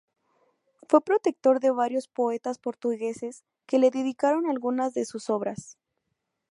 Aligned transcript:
Fue 0.89 1.01
protector 1.03 1.59
de 1.59 1.69
varios 1.69 2.07
poetas 2.07 2.57
portugueses, 2.57 3.43
que 3.67 3.77
le 3.77 3.91
dedicaron 3.91 4.47
algunas 4.49 4.95
de 4.95 5.05
sus 5.05 5.29
obras. 5.29 5.77